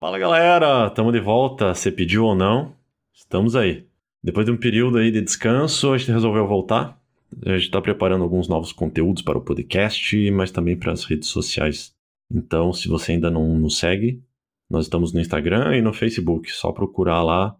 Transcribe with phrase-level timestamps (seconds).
[0.00, 1.74] Fala galera, estamos de volta.
[1.74, 2.74] Você pediu ou não?
[3.12, 3.86] Estamos aí.
[4.24, 6.98] Depois de um período aí de descanso, a gente resolveu voltar.
[7.44, 11.28] A gente está preparando alguns novos conteúdos para o podcast, mas também para as redes
[11.28, 11.94] sociais.
[12.32, 14.24] Então, se você ainda não nos segue,
[14.70, 16.50] nós estamos no Instagram e no Facebook.
[16.50, 17.54] Só procurar lá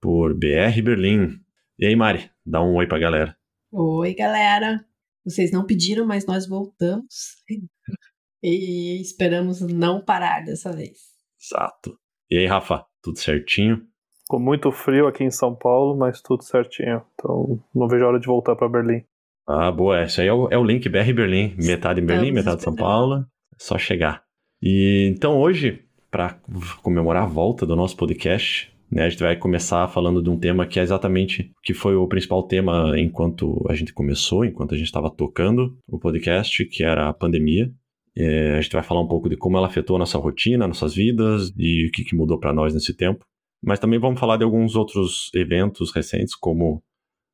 [0.00, 1.38] por BR Berlim.
[1.78, 3.36] E aí, Mari, dá um oi para a galera.
[3.70, 4.84] Oi, galera.
[5.24, 7.36] Vocês não pediram, mas nós voltamos.
[8.42, 11.15] e esperamos não parar dessa vez.
[11.46, 11.96] Exato.
[12.30, 13.82] E aí, Rafa, tudo certinho?
[14.28, 17.02] Com muito frio aqui em São Paulo, mas tudo certinho.
[17.14, 19.04] Então não vejo a hora de voltar para Berlim.
[19.46, 20.02] Ah, boa.
[20.02, 21.54] Esse aí é o, é o link BR Berlim.
[21.56, 23.20] Metade em Berlim, metade em São Paulo.
[23.20, 23.24] É
[23.56, 24.24] só chegar.
[24.60, 26.40] E então hoje, para
[26.82, 30.66] comemorar a volta do nosso podcast, né, a gente vai começar falando de um tema
[30.66, 34.86] que é exatamente que foi o principal tema enquanto a gente começou, enquanto a gente
[34.86, 37.70] estava tocando o podcast, que era a pandemia.
[38.16, 40.94] É, a gente vai falar um pouco de como ela afetou a nossa rotina, nossas
[40.94, 43.24] vidas e o que, que mudou para nós nesse tempo.
[43.62, 46.82] Mas também vamos falar de alguns outros eventos recentes, como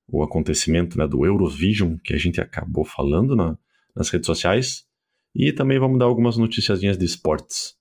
[0.08, 3.56] o acontecimento né, do Eurovision, que a gente acabou falando na,
[3.94, 4.84] nas redes sociais.
[5.34, 7.74] E também vamos dar algumas noticiazinhas de esportes.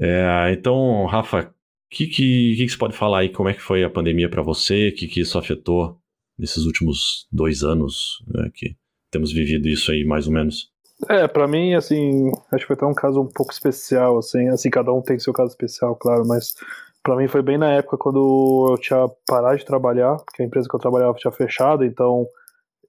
[0.00, 1.52] É, então, Rafa, o
[1.90, 3.28] que, que, que, você pode falar aí?
[3.28, 4.88] Como é que foi a pandemia para você?
[4.88, 6.00] O que, que isso afetou
[6.38, 8.76] nesses últimos dois anos né, que
[9.10, 10.70] temos vivido isso aí, mais ou menos?
[11.08, 14.68] É, para mim, assim, acho que foi até um caso um pouco especial, assim, assim,
[14.68, 16.54] cada um tem seu caso especial, claro, mas
[17.02, 20.68] para mim foi bem na época quando eu tinha parado de trabalhar, porque a empresa
[20.68, 22.26] que eu trabalhava tinha fechado, então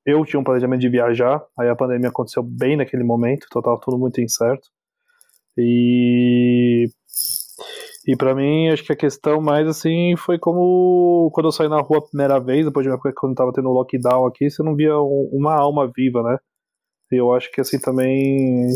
[0.05, 3.79] eu tinha um planejamento de viajar, aí a pandemia aconteceu bem naquele momento, então tava
[3.79, 4.67] tudo muito incerto.
[5.57, 6.89] E
[8.07, 11.79] e para mim, acho que a questão mais assim foi como quando eu saí na
[11.81, 14.75] rua a primeira vez, depois de uma época quando tava tendo lockdown aqui, você não
[14.75, 16.37] via uma alma viva, né?
[17.11, 18.67] E eu acho que assim também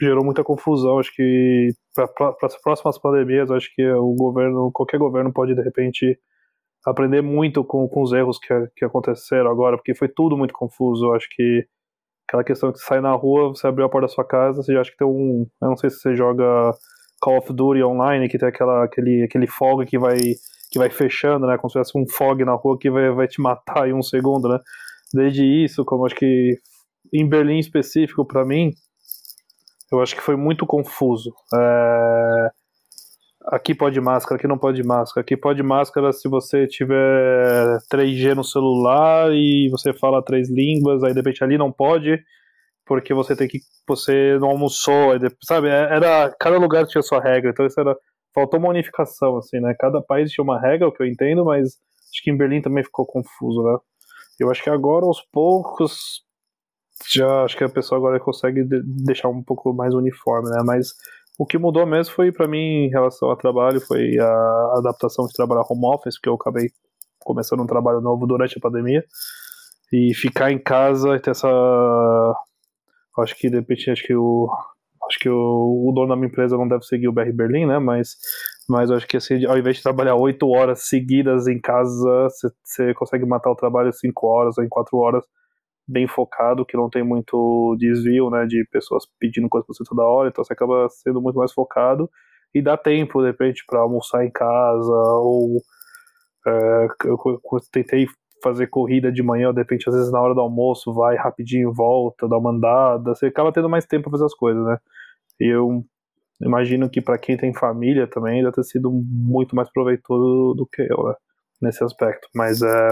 [0.00, 0.98] gerou muita confusão.
[0.98, 6.18] Acho que para as próximas pandemias, acho que o governo, qualquer governo pode de repente
[6.86, 11.12] aprender muito com, com os erros que, que aconteceram agora, porque foi tudo muito confuso.
[11.12, 11.66] Acho que
[12.28, 14.80] aquela questão de sai na rua, você abriu a porta da sua casa, você já
[14.80, 15.46] acha que tem um.
[15.62, 16.72] Eu não sei se você joga
[17.24, 20.18] Call of Duty online, que tem aquela, aquele, aquele fog que vai,
[20.70, 21.56] que vai fechando, né?
[21.56, 24.46] Como se tivesse um fog na rua que vai, vai te matar em um segundo,
[24.46, 24.58] né?
[25.10, 26.58] Desde isso, como acho que
[27.10, 28.72] em Berlim específico, para mim,
[29.90, 31.32] eu acho que foi muito confuso.
[31.54, 32.50] É...
[33.46, 35.22] Aqui pode máscara, aqui não pode máscara.
[35.22, 41.12] Aqui pode máscara se você tiver 3G no celular e você fala três línguas, aí
[41.12, 42.22] de repente ali não pode
[42.86, 45.12] porque você tem que você não almoçou,
[45.42, 45.68] sabe?
[45.68, 47.96] É, era cada lugar tinha sua regra, então isso era
[48.34, 49.74] faltou uma unificação assim, né?
[49.78, 51.76] Cada país tinha uma regra, o que eu entendo, mas
[52.12, 53.78] acho que em Berlim também ficou confuso, né?
[54.38, 56.22] Eu acho que agora aos poucos
[57.12, 58.64] já acho que a pessoa agora consegue
[59.04, 60.62] deixar um pouco mais uniforme, né?
[60.64, 60.94] Mas
[61.38, 65.32] o que mudou mesmo foi para mim em relação ao trabalho foi a adaptação de
[65.32, 66.70] trabalhar home office, porque eu acabei
[67.20, 69.04] começando um trabalho novo durante a pandemia
[69.92, 71.48] e ficar em casa e ter essa
[73.18, 74.48] Acho que de repente acho que o
[75.06, 77.78] acho que o, o, dono da minha empresa não deve seguir o BR Berlim, né?
[77.78, 78.16] Mas,
[78.68, 82.28] mas acho que assim, ao invés de trabalhar oito horas seguidas em casa,
[82.64, 85.24] você consegue matar o trabalho cinco horas ou em quatro horas,
[85.86, 88.46] bem focado, que não tem muito desvio, né?
[88.46, 92.10] De pessoas pedindo coisa para você toda hora, então você acaba sendo muito mais focado
[92.54, 95.60] e dá tempo, de repente, para almoçar em casa ou
[96.46, 98.06] é, eu, eu tentei
[98.44, 102.28] fazer corrida de manhã, de repente, às vezes na hora do almoço, vai rapidinho, volta,
[102.28, 104.78] dá uma andada, você acaba tendo mais tempo para fazer as coisas, né?
[105.40, 105.82] E eu
[106.40, 110.82] imagino que para quem tem família também deve ter sido muito mais proveitoso do que
[110.82, 111.14] eu, né?
[111.62, 112.28] Nesse aspecto.
[112.34, 112.90] Mas é,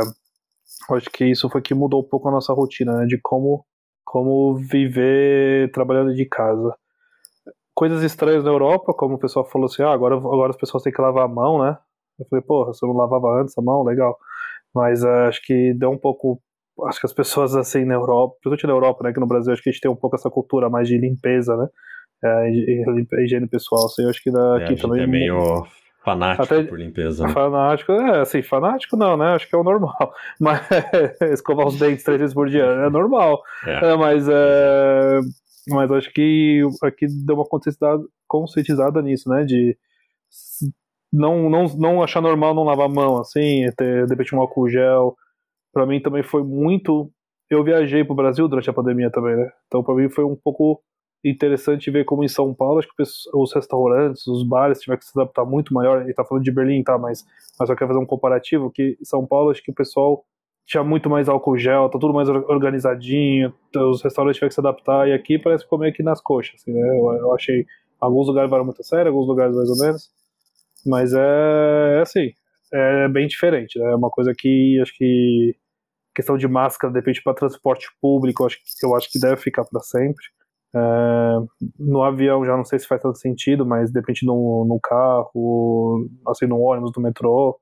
[0.92, 3.06] acho que isso foi que mudou um pouco a nossa rotina, né?
[3.06, 3.64] De como,
[4.04, 6.74] como viver trabalhando de casa.
[7.74, 10.92] Coisas estranhas na Europa, como o pessoal falou assim, ah, agora, agora as pessoas têm
[10.92, 11.78] que lavar a mão, né?
[12.18, 13.82] Eu falei, porra, você não lavava antes a mão?
[13.82, 14.16] Legal.
[14.74, 16.40] Mas uh, acho que deu um pouco.
[16.88, 19.62] Acho que as pessoas assim na Europa, principalmente na Europa, né, que no Brasil, acho
[19.62, 21.68] que a gente tem um pouco essa cultura mais de limpeza, né?
[22.24, 22.50] É,
[23.24, 23.86] higiene pessoal.
[23.86, 25.02] Assim, eu acho que daqui é, também.
[25.02, 25.64] É meio
[26.04, 27.26] fanático Até, por limpeza.
[27.26, 27.32] Né?
[27.32, 29.34] Fanático, é, assim, fanático não, né?
[29.34, 30.12] Acho que é o normal.
[30.40, 30.60] Mas
[31.32, 33.42] escovar os dentes três vezes por dia é normal.
[33.66, 33.92] É.
[33.92, 35.20] É, mas, é,
[35.68, 39.44] mas acho que aqui deu uma conscientizada, conscientizada nisso, né?
[39.44, 39.76] De
[41.12, 44.68] não, não, não achar normal não lavar a mão, assim, ter, de repente um álcool
[44.68, 45.16] gel.
[45.72, 47.10] Pra mim também foi muito.
[47.50, 49.50] Eu viajei pro Brasil durante a pandemia também, né?
[49.66, 50.82] Então pra mim foi um pouco
[51.24, 53.02] interessante ver como em São Paulo, acho que
[53.34, 56.02] os restaurantes, os bares tiveram que se adaptar muito maior.
[56.02, 56.98] Ele tá falando de Berlim, tá?
[56.98, 57.24] Mas,
[57.58, 60.24] mas eu quero fazer um comparativo que São Paulo, acho que o pessoal
[60.66, 65.08] tinha muito mais álcool gel, tá tudo mais organizadinho, os restaurantes tiveram que se adaptar,
[65.08, 66.88] e aqui parece comer aqui nas coxas, assim, né?
[66.98, 67.66] Eu, eu achei
[68.02, 70.10] Alguns lugares levaram muito a sério, alguns lugares mais ou menos.
[70.86, 72.30] Mas é, é assim,
[72.72, 73.78] é bem diferente.
[73.78, 73.90] Né?
[73.90, 75.54] É uma coisa que acho que
[76.14, 79.36] questão de máscara, de repente, para transporte público, eu acho, que, eu acho que deve
[79.36, 80.24] ficar para sempre.
[80.74, 80.80] É,
[81.78, 86.08] no avião já não sei se faz tanto sentido, mas de repente no, no carro,
[86.26, 87.58] assim, no ônibus, no metrô,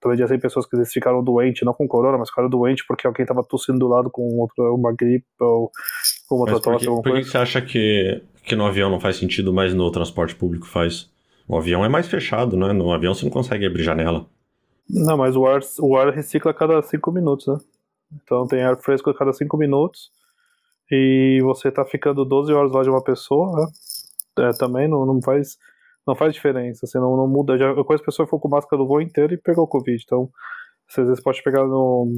[0.00, 2.84] também já tem pessoas que às vezes ficaram doentes, não com corona, mas ficaram doentes
[2.86, 5.70] porque alguém estava tossindo do lado com outra, uma gripe ou
[6.28, 6.84] com outra tosse.
[6.86, 9.90] Por, que, por que você acha que, que no avião não faz sentido, mas no
[9.90, 11.11] transporte público faz?
[11.48, 12.72] O avião é mais fechado, né?
[12.72, 14.26] No avião você não consegue abrir janela.
[14.88, 17.56] Não, mas o ar, o ar recicla a cada cinco minutos, né?
[18.22, 20.10] Então tem ar fresco a cada cinco minutos
[20.90, 23.66] e você tá ficando 12 horas lá de uma pessoa, né?
[24.38, 25.58] é, também não, não faz
[26.06, 27.56] não faz diferença, assim, não, não muda.
[27.56, 30.28] Já, eu conheço pessoa que ficou com máscara do voo inteiro e pegou Covid, então
[30.88, 32.08] você às vezes pode pegar no,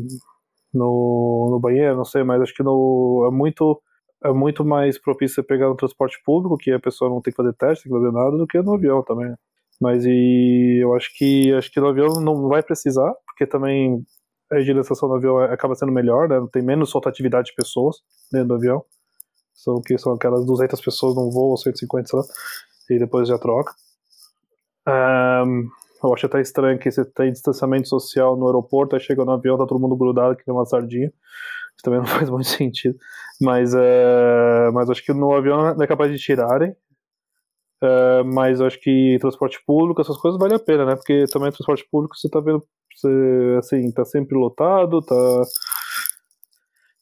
[0.72, 3.80] no, no banheiro, não sei, mas acho que no, é muito
[4.24, 7.36] é muito mais propício você pegar no transporte público, que a pessoa não tem que
[7.36, 9.34] fazer teste, não tem que fazer nada, do que no avião também.
[9.80, 14.04] Mas e eu acho que acho que no avião não vai precisar, porque também
[14.50, 16.36] a higienização do avião acaba sendo melhor, né?
[16.52, 17.96] Tem menos rotatividade de pessoas
[18.32, 18.84] dentro do avião.
[19.52, 22.24] São que são aquelas 200 pessoas num voo, 150, sei lá,
[22.90, 23.72] e depois já troca.
[24.86, 25.68] Um,
[26.02, 29.56] eu acho até estranho que você tem distanciamento social no aeroporto, aí chega no avião,
[29.56, 31.12] tá todo mundo grudado que nem uma sardinha.
[31.84, 32.98] Também não faz muito sentido.
[33.40, 36.74] Mas, uh, mas acho que no avião é capaz de tirarem.
[37.82, 40.96] Uh, mas acho que transporte público, essas coisas vale a pena, né?
[40.96, 42.64] Porque também transporte público você tá vendo,
[42.96, 45.42] você, assim, tá sempre lotado, tá.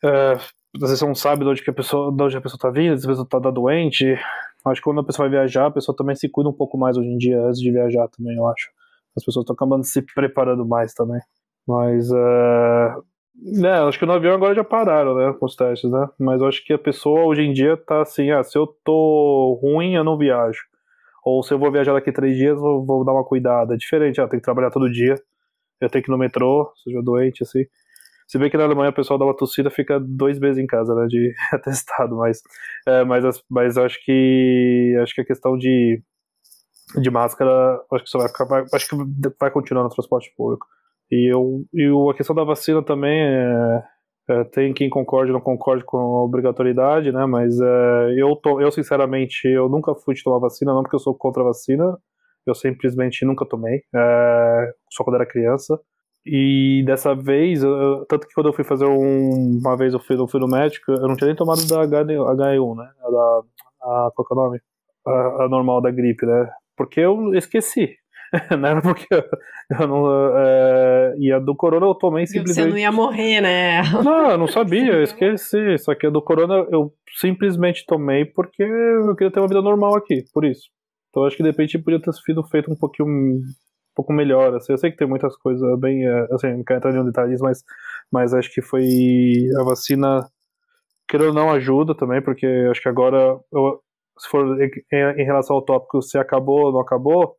[0.04, 0.40] Uh,
[0.74, 2.70] às vezes você não sabe de onde, que a pessoa, de onde a pessoa tá
[2.70, 4.18] vindo, às vezes pessoa tá doente.
[4.64, 6.96] Acho que quando a pessoa vai viajar, a pessoa também se cuida um pouco mais
[6.96, 8.70] hoje em dia, antes de viajar também, eu acho.
[9.16, 11.20] As pessoas estão acabando se preparando mais também.
[11.66, 16.08] Mas, uh, né, acho que no avião agora já pararam, né, com os testes, né?
[16.18, 19.58] Mas eu acho que a pessoa hoje em dia tá assim, ah, se eu tô
[19.62, 20.60] ruim, eu não viajo.
[21.24, 23.74] Ou se eu vou viajar daqui três dias, vou, vou dar uma cuidada.
[23.74, 25.14] É diferente, ah, tem que trabalhar todo dia.
[25.80, 27.64] Eu tenho que ir no metrô, seja doente, assim.
[28.26, 30.94] Se bem que na Alemanha o pessoal dá uma tossida, fica dois meses em casa,
[30.94, 32.40] né, de atestado, mas,
[32.86, 36.02] é, mas, mas acho que acho que a questão de,
[37.00, 38.96] de máscara, acho que só vai ficar, acho que
[39.38, 40.66] vai continuar no transporte público.
[41.12, 43.84] E, eu, e a questão da vacina também é,
[44.30, 47.26] é, tem quem concorde ou não concorde com a obrigatoriedade, né?
[47.26, 51.00] Mas é, eu, tô, eu, sinceramente, eu nunca fui de tomar vacina, não porque eu
[51.00, 51.98] sou contra a vacina,
[52.46, 55.78] eu simplesmente nunca tomei, é, só quando era criança.
[56.24, 60.16] E dessa vez, eu, tanto que quando eu fui fazer um, uma vez eu fui,
[60.16, 62.90] eu fui no médico, eu não tinha nem tomado da H1, né?
[63.02, 63.42] Da,
[63.82, 64.60] a, qual é o nome?
[65.06, 66.48] A, a normal da gripe, né?
[66.76, 67.96] Porque eu esqueci.
[68.58, 70.38] não era porque eu não.
[70.38, 72.64] É, e a do Corona eu tomei simplesmente.
[72.64, 73.82] Você não ia morrer, né?
[74.02, 75.76] Não, eu não sabia, eu esqueci.
[75.78, 79.96] Só que a do Corona eu simplesmente tomei porque eu queria ter uma vida normal
[79.96, 80.70] aqui, por isso.
[81.10, 83.08] Então acho que de repente podia ter sido feito um pouquinho.
[83.08, 83.42] Um
[83.94, 84.54] pouco melhor.
[84.54, 86.06] Assim, eu sei que tem muitas coisas bem.
[86.06, 87.62] É, assim, não quero entrar em detalhes, mas,
[88.10, 88.82] mas acho que foi.
[89.60, 90.26] A vacina,
[91.06, 93.38] querendo não, ajuda também, porque acho que agora.
[93.52, 93.80] Eu,
[94.18, 94.70] se for em,
[95.22, 97.36] em relação ao tópico se acabou ou não acabou,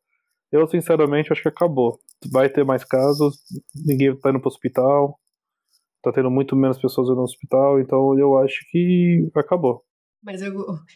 [0.54, 2.00] eu, sinceramente, acho que acabou.
[2.32, 3.40] Vai ter mais casos,
[3.76, 5.20] ninguém tá indo pro hospital,
[6.04, 9.84] tá tendo muito menos pessoas no hospital, então eu acho que acabou.
[10.24, 10.54] Mas eu,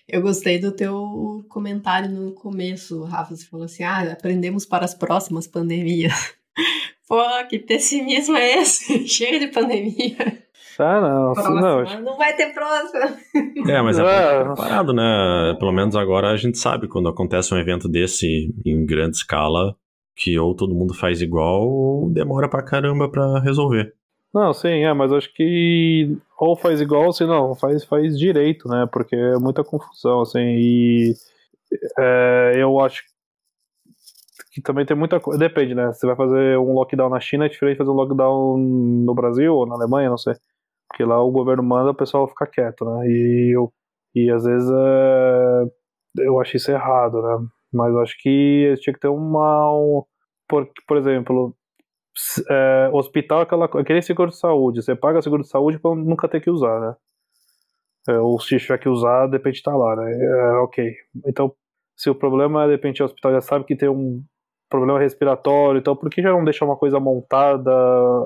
[0.07, 3.36] eu gostei do teu comentário no começo, Rafa.
[3.36, 6.14] Você falou assim: ah, aprendemos para as próximas pandemias.
[7.07, 9.06] Pô, que pessimismo é esse?
[9.09, 10.46] Chega de pandemia.
[10.80, 11.33] Ah, não.
[11.33, 12.02] Próxima, não, acho...
[12.02, 13.18] não vai ter próxima.
[13.68, 14.04] É, mas é,
[14.42, 15.56] é preparado, né?
[15.59, 19.76] Pelo menos agora a gente sabe quando acontece um evento desse em grande escala
[20.16, 23.94] que ou todo mundo faz igual ou demora pra caramba pra resolver.
[24.33, 28.68] Não, sim, é, mas acho que ou faz igual, ou se não, faz, faz direito,
[28.68, 28.87] né?
[28.92, 31.14] Porque é muita confusão, assim, e
[31.97, 33.04] é, eu acho
[34.57, 35.40] que também tem muita coisa.
[35.40, 35.94] Depende, né?
[35.94, 39.54] Você vai fazer um lockdown na China é diferente de fazer um lockdown no Brasil
[39.54, 40.33] ou na Alemanha, não sei.
[40.90, 43.07] Porque lá o governo manda, o pessoal fica quieto, né?
[43.07, 43.71] E, eu,
[44.16, 45.64] e às vezes é,
[46.26, 47.47] eu acho isso errado, né?
[47.71, 49.71] Mas eu acho que tinha que ter uma.
[49.71, 50.04] Um,
[50.47, 51.56] por, por exemplo,
[52.49, 54.81] é, hospital é aquela, aquele seguro de saúde.
[54.81, 56.95] Você paga seguro de saúde para nunca ter que usar, né?
[58.09, 60.11] É, ou se tiver que usar, de repente tá lá, né?
[60.11, 60.95] É, ok.
[61.28, 61.54] Então,
[61.95, 64.23] se o problema é, de repente, o hospital já sabe que tem um
[64.69, 67.71] problema respiratório, então por que já não deixar uma coisa montada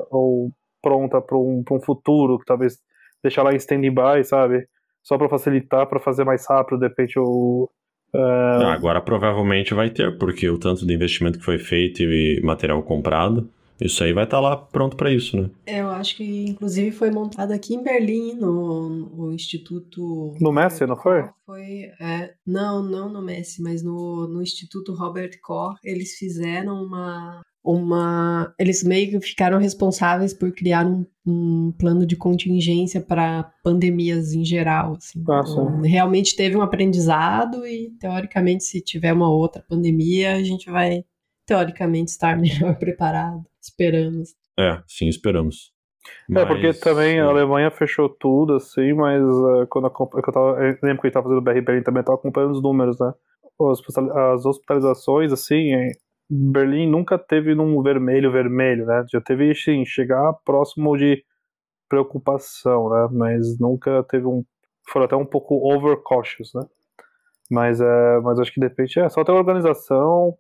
[0.09, 2.79] ou pronta para um, um futuro, que talvez
[3.23, 4.65] deixar lá em stand-by, sabe?
[5.03, 7.69] Só para facilitar, para fazer mais rápido, de repente o.
[8.13, 8.65] Uh...
[8.67, 13.49] Agora provavelmente vai ter, porque o tanto de investimento que foi feito e material comprado,
[13.81, 15.49] Isso aí vai estar tá lá pronto para isso, né?
[15.65, 20.35] É, eu acho que inclusive foi montado aqui em Berlim, no, no Instituto.
[20.39, 21.23] No Messi, não foi?
[21.45, 21.91] Foi.
[21.99, 27.41] É, não, não no Messi, mas no, no Instituto Robert Koch, eles fizeram uma.
[27.63, 28.53] Uma.
[28.57, 34.43] Eles meio que ficaram responsáveis por criar um, um plano de contingência para pandemias em
[34.43, 34.95] geral.
[34.97, 35.23] Assim.
[35.29, 40.71] Ah, então, realmente teve um aprendizado e, teoricamente, se tiver uma outra pandemia, a gente
[40.71, 41.03] vai
[41.51, 43.43] teoricamente estar melhor preparado.
[43.61, 44.29] Esperamos.
[44.57, 45.73] É, sim, esperamos.
[46.27, 50.63] Mas, é, porque também a Alemanha fechou tudo, assim, mas uh, quando eu, eu, tava,
[50.63, 53.13] eu lembro que eu tava fazendo o BRBR também, tava acompanhando os números, né?
[54.33, 55.91] As hospitalizações, assim,
[56.27, 59.05] Berlim nunca teve num vermelho, vermelho, né?
[59.11, 61.23] Já teve, sim, chegar próximo de
[61.87, 63.09] preocupação, né?
[63.11, 64.43] Mas nunca teve um.
[64.89, 66.65] Foram até um pouco overcautious, né?
[67.51, 68.99] Mas, é, mas acho que depende.
[68.99, 70.35] É só ter organização,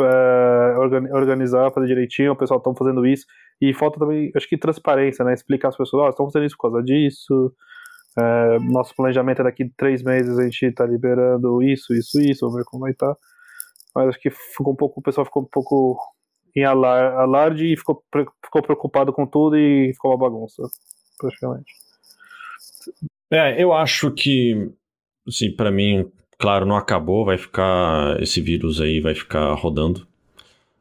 [0.00, 3.24] é, organizar, fazer direitinho, o pessoal está fazendo isso.
[3.60, 5.32] E falta também, acho que transparência, né?
[5.32, 7.54] Explicar às pessoas, ó, oh, estamos fazendo isso por causa disso.
[8.18, 12.40] É, nosso planejamento é daqui a três meses a gente está liberando isso, isso, isso,
[12.40, 13.14] vamos ver como vai estar.
[13.14, 13.20] Tá.
[13.94, 15.98] Mas acho que ficou um pouco, o pessoal ficou um pouco
[16.54, 18.02] em alar, alarde e ficou,
[18.44, 20.62] ficou preocupado com tudo e ficou uma bagunça,
[21.18, 21.72] praticamente.
[23.30, 24.70] É, eu acho que,
[25.26, 28.20] assim, para mim, Claro, não acabou, vai ficar.
[28.22, 30.06] Esse vírus aí vai ficar rodando.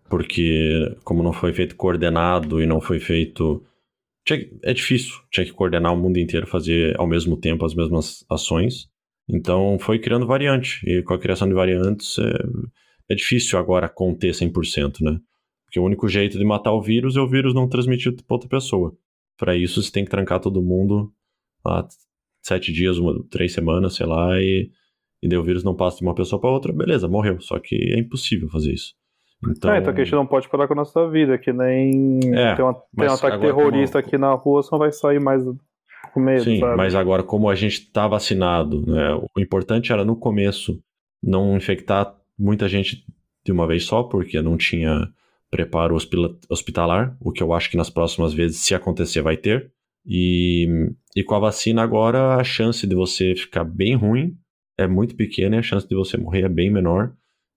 [0.09, 3.63] Porque, como não foi feito coordenado e não foi feito.
[4.63, 8.89] É difícil, tinha que coordenar o mundo inteiro, fazer ao mesmo tempo as mesmas ações.
[9.29, 10.81] Então foi criando variante.
[10.87, 12.33] E com a criação de variantes é,
[13.09, 15.19] é difícil agora conter 100%, né?
[15.65, 18.49] Porque o único jeito de matar o vírus é o vírus não transmitir para outra
[18.49, 18.95] pessoa.
[19.37, 21.11] Para isso você tem que trancar todo mundo
[21.63, 21.87] lá
[22.41, 24.71] sete dias, uma, três semanas, sei lá, e
[25.25, 27.41] e daí o vírus não passa de uma pessoa para outra, beleza, morreu.
[27.41, 28.93] Só que é impossível fazer isso.
[29.49, 32.55] Então, é, então a gente não pode parar com a nossa vida, que nem é,
[32.55, 34.07] tem, uma, tem um ataque terrorista como...
[34.07, 35.43] aqui na rua, não vai sair mais
[36.13, 36.77] com medo, Sim, sabe?
[36.77, 40.79] mas agora como a gente está vacinado, né, o importante era no começo
[41.21, 43.03] não infectar muita gente
[43.43, 45.09] de uma vez só, porque não tinha
[45.49, 45.95] preparo
[46.49, 49.71] hospitalar, o que eu acho que nas próximas vezes, se acontecer, vai ter.
[50.05, 50.67] E,
[51.15, 54.37] e com a vacina agora, a chance de você ficar bem ruim
[54.77, 57.13] é muito pequena e a chance de você morrer é bem menor.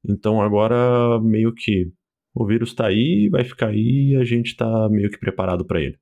[0.08, 1.90] Então agora meio que
[2.34, 5.80] o vírus está aí, vai ficar aí e a gente está meio que preparado para
[5.80, 5.98] ele.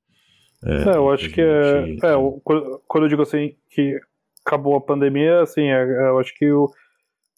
[0.63, 3.99] É, é, eu acho que é, é, quando eu digo assim que
[4.45, 6.69] acabou a pandemia, assim, é, é, eu acho que o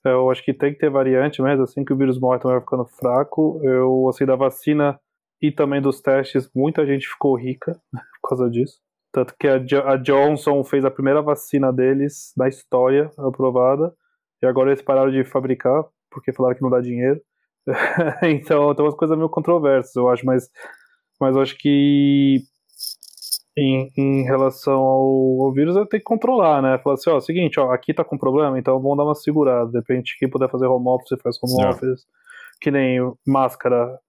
[0.06, 2.56] é, eu acho que tem que ter variante, mas assim que o vírus morre também
[2.56, 3.60] vai ficando fraco.
[3.64, 5.00] Eu assim da vacina
[5.42, 7.80] e também dos testes, muita gente ficou rica
[8.22, 8.80] por causa disso.
[9.12, 9.56] Tanto que a,
[9.92, 13.94] a Johnson fez a primeira vacina deles da história aprovada.
[14.42, 17.20] E agora eles pararam de fabricar, porque falaram que não dá dinheiro.
[18.24, 20.50] então tem umas coisas meio controversas, eu acho, mas,
[21.20, 22.40] mas eu acho que
[23.58, 26.78] em, em relação ao, ao vírus, tem que controlar, né?
[26.80, 29.70] Falar assim, ó, seguinte, ó, aqui tá com problema, então vamos dar uma segurada.
[29.70, 31.70] De repente, quem puder fazer home office, faz home Não.
[31.72, 32.06] office.
[32.62, 34.00] Que nem máscara.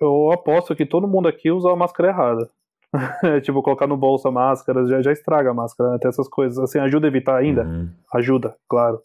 [0.00, 2.50] Eu aposto que todo mundo aqui usa a máscara errada.
[3.42, 5.98] tipo, colocar no bolso a máscara, já, já estraga a máscara, né?
[5.98, 6.58] Tem essas coisas.
[6.58, 7.64] Assim, ajuda a evitar ainda?
[7.64, 7.90] Uhum.
[8.14, 9.00] Ajuda, claro.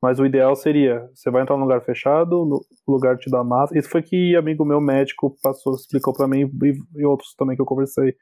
[0.00, 3.78] Mas o ideal seria, você vai entrar num lugar fechado, no lugar te dá máscara.
[3.80, 7.62] Isso foi que amigo meu médico passou, explicou para mim e, e outros também que
[7.62, 8.14] eu conversei.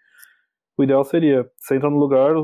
[0.79, 2.35] O ideal seria, você entra no lugar,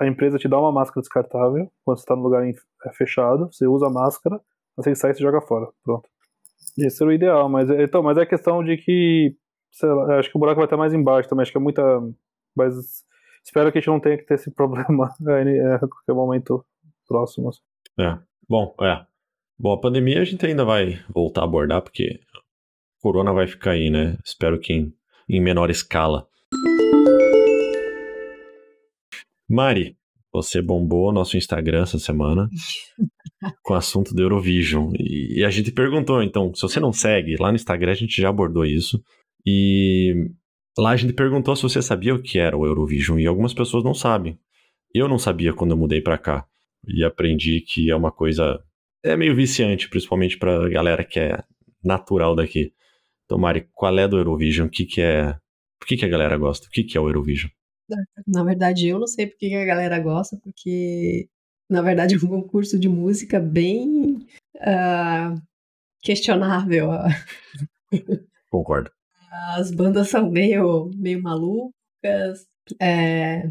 [0.00, 3.66] a empresa te dá uma máscara descartável, quando você tá no lugar é fechado, você
[3.66, 4.40] usa a máscara,
[4.78, 5.66] assim que sai, você joga fora.
[5.84, 6.08] Pronto.
[6.78, 9.34] Esse era o ideal, mas, então, mas é questão de que
[9.70, 11.82] sei lá, acho que o buraco vai estar mais embaixo também, acho que é muita.
[12.56, 13.04] Mas
[13.44, 16.64] espero que a gente não tenha que ter esse problema a qualquer momento
[17.06, 17.48] próximo.
[17.48, 17.60] Assim.
[17.98, 19.04] É, bom, é.
[19.58, 22.20] Bom, a pandemia a gente ainda vai voltar a abordar, porque
[23.00, 24.16] corona vai ficar aí, né?
[24.24, 24.94] Espero que em,
[25.28, 26.28] em menor escala.
[29.48, 29.96] Mari,
[30.32, 32.48] você bombou nosso Instagram essa semana
[33.62, 34.92] com o assunto do Eurovision.
[34.98, 38.20] E, e, a gente perguntou, então, se você não segue, lá no Instagram a gente
[38.20, 39.02] já abordou isso.
[39.46, 40.30] E
[40.78, 43.84] lá a gente perguntou se você sabia o que era o Eurovision e algumas pessoas
[43.84, 44.38] não sabem.
[44.94, 46.46] Eu não sabia quando eu mudei para cá
[46.86, 48.62] e aprendi que é uma coisa
[49.02, 51.42] é meio viciante, principalmente para galera que é
[51.82, 52.72] natural daqui.
[53.24, 54.66] Então, Mari, qual é do Eurovision?
[54.66, 55.34] O que que é?
[55.78, 56.66] Por que que a galera gosta?
[56.66, 57.50] O que que é o Eurovision?
[58.26, 61.28] Na verdade, eu não sei por que a galera gosta, porque
[61.70, 64.26] na verdade é um concurso de música bem
[64.56, 65.40] uh,
[66.02, 66.90] questionável.
[68.50, 68.97] Concordo
[69.30, 72.46] as bandas são meio, meio malucas.
[72.80, 73.50] É,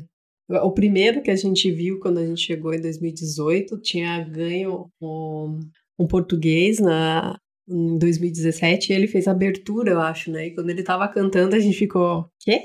[0.50, 5.60] o primeiro que a gente viu quando a gente chegou em 2018 tinha ganho um,
[6.00, 10.48] um português na, em 2017 e ele fez abertura, eu acho, né?
[10.48, 12.29] E quando ele tava cantando, a gente ficou.
[12.39, 12.63] Quê?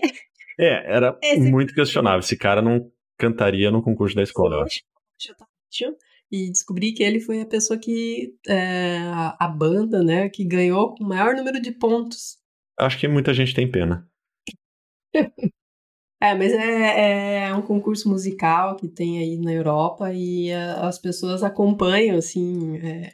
[0.59, 2.21] É, era Esse muito questionável.
[2.21, 4.81] Esse cara não cantaria no concurso da escola, eu acho.
[6.31, 8.35] E descobri que ele foi a pessoa que.
[8.49, 8.99] É,
[9.39, 10.29] a banda, né?
[10.29, 12.42] Que ganhou o maior número de pontos.
[12.85, 14.07] Acho que muita gente tem pena.
[16.23, 20.97] É, mas é, é, um concurso musical que tem aí na Europa e a, as
[20.97, 22.77] pessoas acompanham, assim.
[22.77, 23.11] É,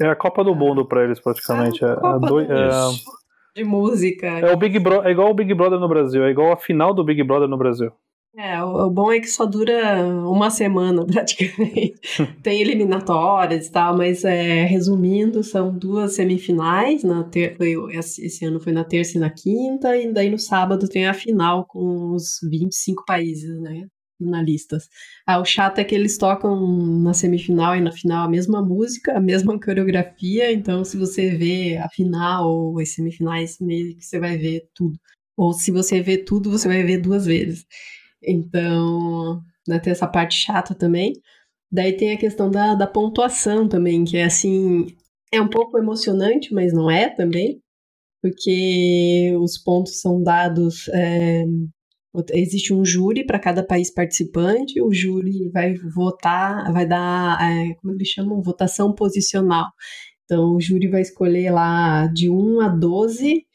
[0.00, 1.84] é a Copa do Mundo pra eles, praticamente.
[1.84, 2.40] É, a Copa do...
[2.40, 2.68] é,
[3.56, 4.28] de música.
[4.28, 5.02] É, o Big Bro...
[5.02, 7.58] é igual o Big Brother no Brasil, é igual a final do Big Brother no
[7.58, 7.92] Brasil.
[8.36, 12.00] É, o, o bom é que só dura uma semana, praticamente.
[12.42, 17.02] Tem eliminatórias e tal, mas é, resumindo, são duas semifinais.
[17.02, 17.56] Na ter...
[17.56, 21.14] foi, esse ano foi na terça e na quinta, e daí no sábado tem a
[21.14, 23.86] final com os 25 países, né?
[24.18, 24.88] Finalistas.
[25.26, 26.54] Ah, o chato é que eles tocam
[27.02, 31.78] na semifinal e na final a mesma música, a mesma coreografia, então se você vê
[31.78, 34.98] a final ou as semifinais, meio que você vai ver tudo.
[35.36, 37.64] Ou se você vê tudo, você vai ver duas vezes.
[38.22, 41.14] Então, né, tem essa parte chata também.
[41.72, 44.86] Daí tem a questão da, da pontuação também, que é assim,
[45.32, 47.62] é um pouco emocionante, mas não é também,
[48.22, 50.88] porque os pontos são dados.
[50.88, 51.44] É,
[52.34, 57.94] existe um júri para cada país participante, o júri vai votar, vai dar, é, como
[57.94, 58.42] eles chamam?
[58.42, 59.66] Votação posicional.
[60.24, 63.46] Então, o júri vai escolher lá de 1 a 12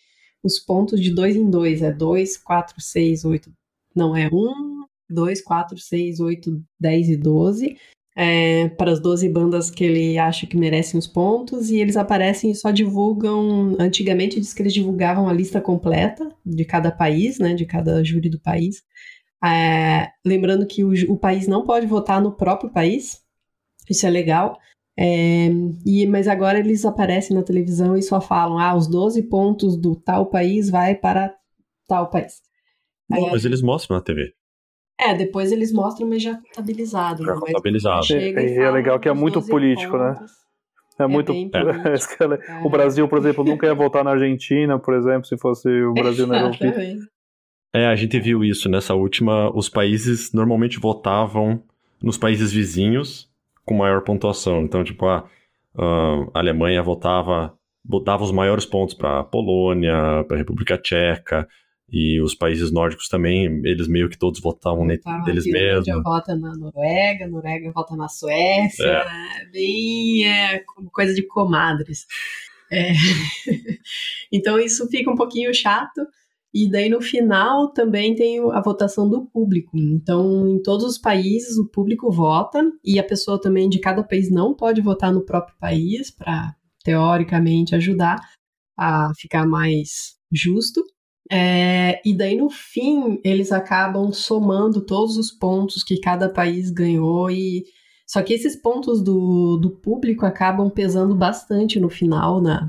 [0.45, 3.51] os pontos de 2 em 2, é 2, 4, 6, 8,
[3.95, 7.77] não, é 1, 2, 4, 6, 8, 10 e 12.
[8.17, 12.51] É, para as 12 bandas que ele acha que merecem os pontos, e eles aparecem
[12.51, 13.75] e só divulgam.
[13.79, 17.53] Antigamente diz que eles divulgavam a lista completa de cada país, né?
[17.53, 18.83] De cada júri do país.
[19.43, 23.21] É, lembrando que o, o, país não pode votar no próprio país,
[23.89, 24.57] isso é legal.
[24.97, 25.49] É,
[25.85, 29.95] e, mas agora eles aparecem na televisão e só falam: ah, os 12 pontos do
[29.95, 31.35] tal país vai para
[31.87, 32.41] tal país.
[33.09, 34.33] Não, mas eles mostram na TV.
[34.99, 37.23] É, depois eles mostram, mas já contabilizado.
[37.23, 37.39] Já né?
[37.39, 38.05] contabilizado.
[38.13, 40.13] É, é legal que é muito político, né?
[40.13, 40.31] pontos.
[40.31, 40.37] né?
[40.99, 41.33] É, é muito.
[41.35, 42.65] É.
[42.65, 46.25] o Brasil, por exemplo, nunca ia votar na Argentina, por exemplo, se fosse o Brasil
[46.25, 46.65] na Europa.
[47.73, 49.53] É, a gente viu isso nessa última.
[49.53, 51.61] Os países normalmente votavam
[52.01, 53.29] nos países vizinhos
[53.65, 54.61] com maior pontuação.
[54.61, 55.27] Então, tipo, a,
[55.77, 57.53] a Alemanha votava,
[57.83, 61.47] botava os maiores pontos para a Polônia, para a República Tcheca.
[61.91, 66.03] E os países nórdicos também, eles meio que todos votavam tá, deles mesmos.
[66.03, 69.45] vota na Noruega, Noruega vota na Suécia, é.
[69.51, 72.05] bem é, coisa de comadres.
[72.71, 72.91] É.
[74.31, 76.01] então isso fica um pouquinho chato.
[76.57, 79.77] E daí no final também tem a votação do público.
[79.77, 84.31] Então, em todos os países o público vota e a pessoa também de cada país
[84.31, 88.21] não pode votar no próprio país para teoricamente ajudar
[88.77, 90.81] a ficar mais justo.
[91.31, 97.29] É, e daí, no fim, eles acabam somando todos os pontos que cada país ganhou
[97.31, 97.63] e.
[98.07, 102.67] Só que esses pontos do, do público acabam pesando bastante no final, na,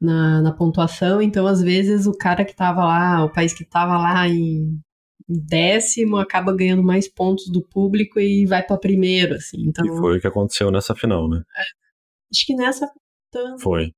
[0.00, 1.20] na, na pontuação.
[1.20, 4.80] Então, às vezes, o cara que estava lá, o país que estava lá em
[5.28, 9.68] décimo, acaba ganhando mais pontos do público e vai para primeiro, assim.
[9.68, 11.42] Então, e foi o que aconteceu nessa final, né?
[12.32, 12.88] Acho que nessa.
[13.60, 13.92] Foi.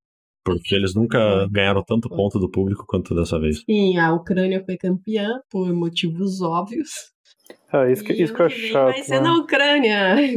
[0.45, 3.63] Porque eles nunca ganharam tanto ponto do público quanto dessa vez.
[3.65, 7.13] Sim, a Ucrânia foi campeã por motivos óbvios.
[7.73, 8.93] Ah, isso que, isso que eu acho chato.
[8.93, 9.29] Vai ser né?
[9.29, 10.17] na Ucrânia.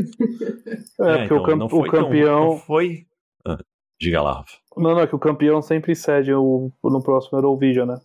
[0.98, 2.58] É, é porque então, o, foi, o, campeão.
[2.58, 3.06] Foi.
[3.46, 3.58] Ah,
[4.00, 4.46] diga lá.
[4.78, 8.00] Não, não, é que o campeão sempre cede o, no próximo Eurovision, né?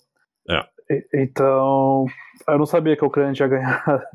[0.48, 1.22] É.
[1.22, 2.06] Então.
[2.48, 4.02] Eu não sabia que a Ucrânia tinha ganhado.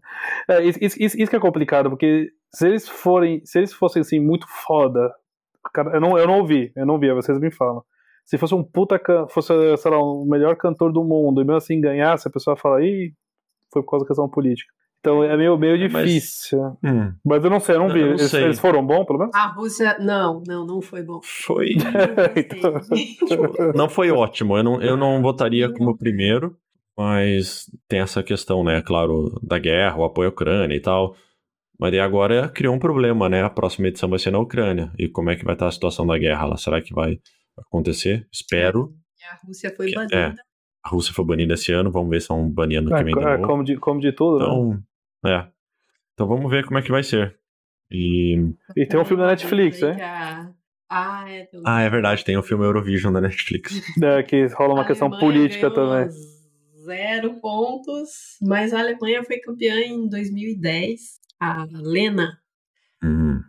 [0.47, 3.41] É, isso, isso, isso, que é complicado, porque se eles forem.
[3.45, 5.13] Se eles fossem assim, muito foda
[5.73, 7.84] Cara, eu não, eu não ouvi, eu não vi, vocês me falam.
[8.25, 8.99] Se fosse um puta,
[9.30, 12.84] fosse, sei lá, o melhor cantor do mundo, e mesmo assim ganhasse, a pessoa fala,
[12.84, 13.13] ih,
[13.71, 14.71] foi por causa da questão política.
[15.06, 16.60] Então é meio, meio difícil.
[16.82, 17.13] Mas, hum.
[17.23, 17.99] mas eu não sei, eu não vi.
[17.99, 19.36] Eu não eles, eles, foram bons, pelo menos?
[19.36, 21.19] A Rússia, não, não, não foi bom.
[21.23, 21.75] Foi.
[22.36, 22.73] então...
[23.75, 24.58] não foi ótimo.
[24.58, 26.58] Eu não, eu não votaria como primeiro,
[26.97, 31.15] mas tem essa questão, né, claro, da guerra, o apoio à Ucrânia e tal.
[31.79, 33.43] Mas aí agora criou um problema, né?
[33.43, 34.91] A próxima edição vai ser na Ucrânia.
[34.97, 36.57] E como é que vai estar a situação da guerra lá?
[36.57, 37.19] Será que vai
[37.57, 38.27] acontecer?
[38.31, 38.93] Espero.
[39.19, 40.15] E a Rússia foi que, banida.
[40.15, 40.33] É,
[40.83, 43.13] a Rússia foi banida esse ano, vamos ver se vão banir ano é, que vem
[43.13, 44.45] de é, Como de, como de tudo, né?
[44.45, 44.83] então,
[45.23, 45.35] né?
[45.35, 45.47] É.
[46.13, 47.38] Então vamos ver como é que vai ser.
[47.91, 49.97] E, e tem um filme da Netflix, né?
[50.88, 53.73] Ah, é, ah, é verdade, tem o um filme Eurovision da Netflix.
[54.03, 56.07] É, que rola uma a questão Alemanha política também.
[56.85, 62.39] Zero pontos, mas a Alemanha foi campeã em 2010 a Lena.
[63.03, 63.39] Uhum.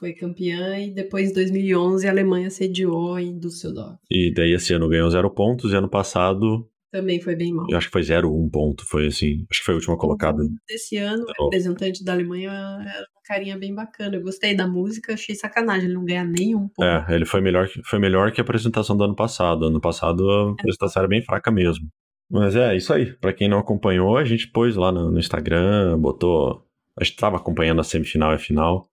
[0.00, 3.98] foi campeã e depois em 2011 a Alemanha sediou em Düsseldorf.
[4.10, 7.66] E daí esse ano ganhou zero pontos e ano passado também foi bem mal.
[7.68, 10.42] Eu acho que foi zero, um ponto, foi assim, acho que foi a última colocada.
[10.66, 14.16] Desse ano, o representante da Alemanha era um carinha bem bacana.
[14.16, 16.82] Eu gostei da música, achei sacanagem ele não ganhar nenhum ponto.
[16.82, 19.66] É, ele foi melhor, foi melhor que a apresentação do ano passado.
[19.66, 21.88] Ano passado a apresentação era bem fraca mesmo.
[22.30, 23.12] Mas é, isso aí.
[23.18, 26.64] Para quem não acompanhou, a gente pôs lá no, no Instagram, botou.
[26.98, 28.88] A gente estava acompanhando a semifinal e a final.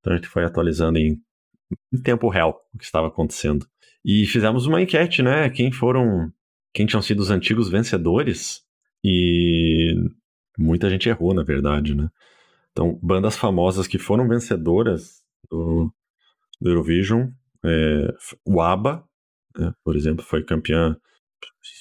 [0.00, 1.20] Então a gente foi atualizando em,
[1.92, 3.66] em tempo real o que estava acontecendo.
[4.04, 5.48] E fizemos uma enquete, né?
[5.50, 6.30] Quem foram
[6.72, 8.62] quem tinham sido os antigos vencedores
[9.02, 9.94] e
[10.58, 12.10] muita gente errou, na verdade, né?
[12.70, 15.90] Então, bandas famosas que foram vencedoras do,
[16.60, 17.30] do Eurovision,
[17.64, 18.14] é,
[18.44, 19.02] o ABBA,
[19.56, 20.94] né, por exemplo, foi campeã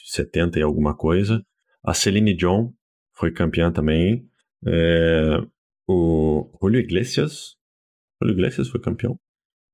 [0.06, 1.46] 70 e alguma coisa.
[1.84, 2.72] A Celine Dion
[3.14, 4.30] foi campeã também.
[4.66, 5.42] É,
[5.88, 7.56] o Julio Iglesias.
[8.22, 9.18] Julio Iglesias foi campeão?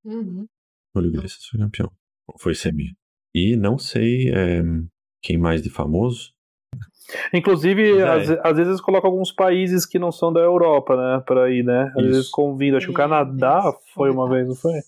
[0.04, 0.47] Uhum.
[0.95, 1.91] Julio Iglesias foi campeão.
[2.39, 2.95] Foi semi.
[3.34, 4.62] E não sei é,
[5.21, 6.34] quem mais de famoso?
[7.34, 8.04] Inclusive, é.
[8.04, 11.91] às, às, vezes coloca alguns países que não são da Europa, né, para ir, né?
[11.95, 12.12] Às Isso.
[12.12, 12.78] vezes convida.
[12.78, 13.62] Acho que o Canadá
[13.93, 14.80] foi uma vez, não foi?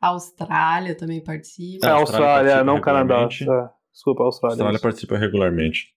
[0.00, 1.86] A Austrália também participa.
[1.86, 3.22] É, a Austrália, Austrália não Canadá.
[3.22, 3.82] É.
[3.92, 4.54] Desculpa, a Austrália.
[4.54, 5.94] A Austrália participa regularmente.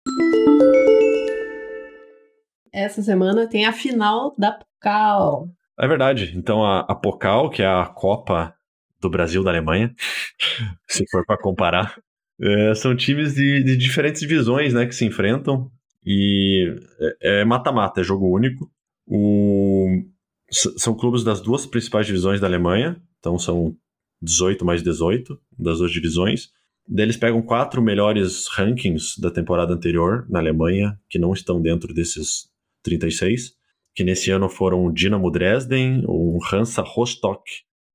[2.76, 5.50] Essa semana tem a final da Pocal.
[5.80, 6.34] É verdade.
[6.36, 8.54] Então a, a Pocal, que é a Copa
[9.00, 9.96] do Brasil da Alemanha,
[10.86, 11.98] se for para comparar,
[12.42, 15.72] é, são times de, de, diferentes divisões, né, que se enfrentam.
[16.06, 16.76] E
[17.22, 18.70] é, é mata-mata, é, é, jogo único.
[19.08, 20.04] O,
[20.52, 23.74] são clubes das duas principais divisões da Alemanha, então são
[24.22, 26.50] 18 mais 18 das duas divisões.
[26.86, 31.94] Daí eles pegam quatro melhores rankings da temporada anterior na Alemanha, que não estão dentro
[31.94, 32.54] desses
[32.86, 33.52] 36,
[33.93, 37.41] que nesse ano foram o Dinamo Dresden, o Hansa Rostock,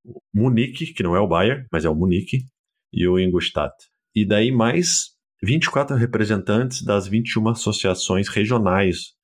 [0.04, 2.44] o Munique, que não é o Bayern, mas é o Munique,
[2.92, 3.74] e o Ingolstadt
[4.14, 5.10] e daí mais
[5.42, 9.14] 24 representantes das 21 associações regionais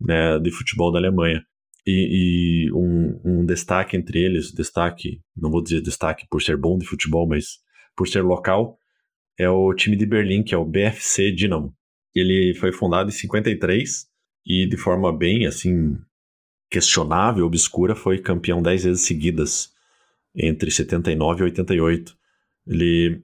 [0.00, 1.42] né, de futebol da Alemanha.
[1.86, 6.76] E, e um, um, destaque entre eles, destaque, não vou dizer destaque por ser bom
[6.76, 7.58] de futebol, mas
[7.96, 8.76] por ser local,
[9.38, 11.72] é o time de Berlim, que é o BFC Dinamo.
[12.14, 14.06] Ele foi fundado em 53
[14.46, 15.98] e de forma bem assim
[16.70, 19.72] questionável, obscura, foi campeão 10 vezes seguidas
[20.34, 22.16] entre 79 e 88.
[22.66, 23.22] Ele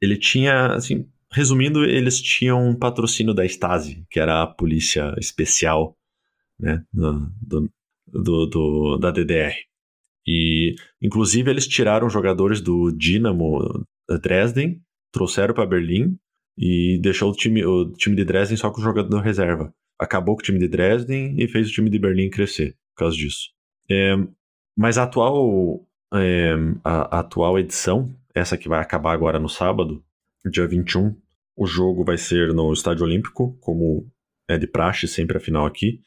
[0.00, 5.96] ele tinha, assim, resumindo, eles tinham um patrocínio da Stasi, que era a polícia especial,
[6.58, 7.70] né, do,
[8.06, 9.54] do, do, da DDR.
[10.26, 13.86] E, inclusive, eles tiraram jogadores do Dinamo
[14.22, 16.18] Dresden, trouxeram para Berlim
[16.56, 19.72] e deixou o time, o time de Dresden só com o jogador reserva.
[19.98, 23.16] Acabou com o time de Dresden e fez o time de Berlim crescer por causa
[23.16, 23.50] disso.
[23.90, 24.14] É,
[24.76, 30.04] mas a atual, é, a, a atual edição essa que vai acabar agora no sábado,
[30.50, 31.16] dia 21.
[31.56, 34.10] O jogo vai ser no Estádio Olímpico, como
[34.48, 36.00] é de praxe sempre a final aqui.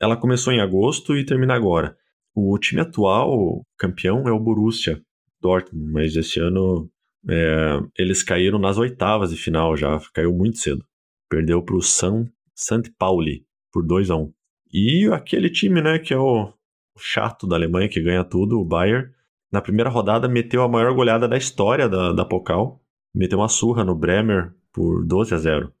[0.00, 1.96] Ela começou em agosto e termina agora.
[2.34, 5.00] O time atual campeão é o Borussia
[5.40, 6.90] Dortmund, mas esse ano
[7.28, 10.84] é, eles caíram nas oitavas de final já, caiu muito cedo.
[11.28, 12.26] Perdeu para o San
[12.60, 12.92] St.
[12.98, 14.32] Pauli por 2 a 1
[14.72, 16.52] E aquele time, né, que é o
[16.98, 19.10] chato da Alemanha que ganha tudo, o Bayern,
[19.50, 22.80] na primeira rodada meteu a maior goleada da história da, da Pokal.
[23.14, 25.74] Meteu uma surra no Bremer por 12 a 0.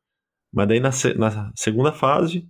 [0.52, 2.48] Mas daí na, na segunda fase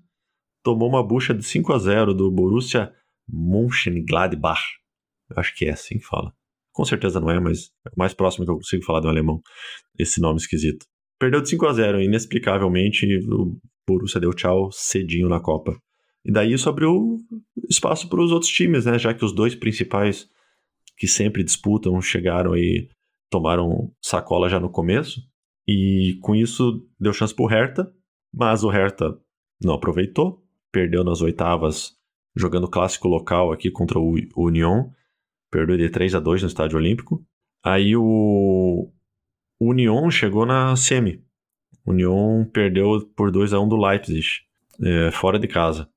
[0.63, 2.95] tomou uma bucha de 5 a 0 do Borussia
[3.29, 4.63] Mönchengladbach.
[5.29, 6.33] Eu acho que é assim que fala.
[6.73, 9.43] Com certeza não é, mas é o mais próximo que eu consigo falar do alemão.
[9.99, 10.87] Esse nome esquisito.
[11.19, 13.61] Perdeu de 5 a 0 inexplicavelmente o
[13.91, 15.77] Borussia deu tchau cedinho na Copa.
[16.25, 17.19] E daí isso abriu
[17.69, 18.99] espaço para os outros times, né?
[18.99, 20.29] Já que os dois principais
[20.97, 22.89] que sempre disputam, chegaram e
[23.31, 25.21] tomaram sacola já no começo.
[25.67, 27.91] E com isso deu chance pro Hertha,
[28.33, 29.19] mas o Hertha
[29.63, 31.93] não aproveitou, perdeu nas oitavas
[32.37, 34.91] jogando clássico local aqui contra o Union,
[35.51, 37.25] perdeu de 3 a 2 no Estádio Olímpico.
[37.65, 38.91] Aí o
[39.61, 41.23] Union chegou na semi.
[41.91, 44.27] Union perdeu por 2 a 1 do Leipzig,
[44.83, 45.89] é, fora de casa.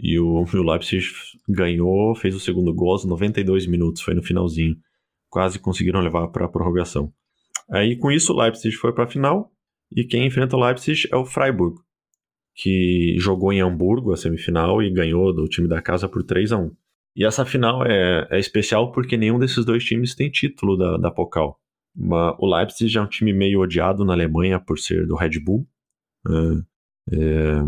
[0.00, 1.06] E o, o Leipzig
[1.48, 4.76] ganhou, fez o segundo gol aos 92 minutos, foi no finalzinho.
[5.28, 7.12] Quase conseguiram levar para a prorrogação.
[7.70, 9.52] Aí com isso o Leipzig foi para a final
[9.94, 11.76] e quem enfrenta o Leipzig é o Freiburg,
[12.54, 16.58] que jogou em Hamburgo a semifinal e ganhou do time da casa por 3 a
[16.58, 16.70] 1
[17.16, 21.10] E essa final é, é especial porque nenhum desses dois times tem título da, da
[21.10, 21.58] Pokal.
[22.38, 25.66] O Leipzig é um time meio odiado na Alemanha por ser do Red Bull.
[26.26, 27.62] É, é,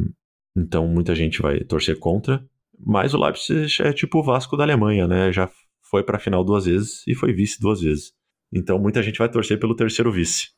[0.57, 2.45] então muita gente vai torcer contra.
[2.79, 5.33] Mas o Leipzig é tipo o Vasco da Alemanha, né?
[5.33, 5.51] Já
[5.83, 8.13] foi para a final duas vezes e foi vice duas vezes.
[8.53, 10.51] Então muita gente vai torcer pelo terceiro vice.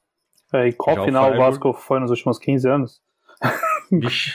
[0.53, 1.51] É, e qual Já final o, Freiburg...
[1.51, 3.01] Vasco foi nos últimos 15 anos?
[3.91, 4.33] Vixe,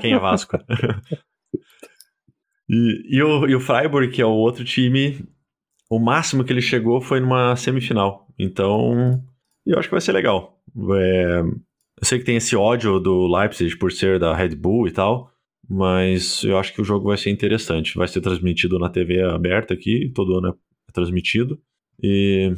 [0.00, 0.58] quem é Vasco?
[2.68, 5.26] e, e, o, e o Freiburg, que é o outro time,
[5.90, 8.21] o máximo que ele chegou foi numa semifinal.
[8.38, 9.22] Então,
[9.66, 10.58] eu acho que vai ser legal.
[10.96, 14.92] É, eu sei que tem esse ódio do Leipzig por ser da Red Bull e
[14.92, 15.30] tal,
[15.68, 17.96] mas eu acho que o jogo vai ser interessante.
[17.96, 20.48] Vai ser transmitido na TV aberta aqui, todo ano
[20.88, 21.60] é transmitido.
[22.02, 22.52] E,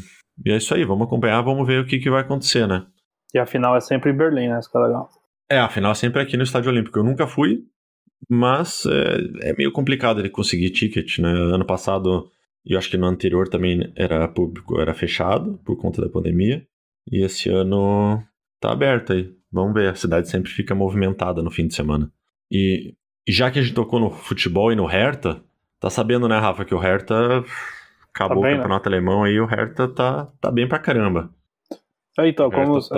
[0.44, 2.86] e é isso aí, vamos acompanhar, vamos ver o que, que vai acontecer, né?
[3.34, 4.58] E a final é sempre em Berlim, né?
[4.58, 5.08] Isso que é legal.
[5.50, 6.98] É, a final é sempre aqui no Estádio Olímpico.
[6.98, 7.64] Eu nunca fui,
[8.30, 11.30] mas é, é meio complicado ele conseguir ticket, né?
[11.30, 12.30] Ano passado,
[12.66, 16.66] e eu acho que no anterior também era público, era fechado por conta da pandemia.
[17.10, 18.22] E esse ano
[18.58, 19.30] tá aberto aí.
[19.52, 22.10] Vamos ver, a cidade sempre fica movimentada no fim de semana.
[22.50, 22.94] E,
[23.28, 25.42] já que a gente tocou no futebol e no Hertha,
[25.78, 27.44] tá sabendo, né, Rafa, que o Hertha
[28.12, 28.62] acabou tá bem, o né?
[28.62, 28.96] campeonato né?
[28.96, 31.30] alemão aí, o Hertha tá, tá bem pra caramba.
[32.18, 32.96] É, então, como tá...